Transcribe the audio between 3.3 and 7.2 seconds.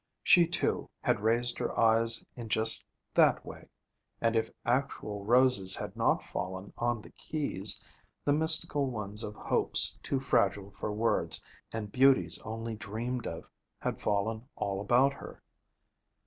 way; and if actual roses had not fallen on the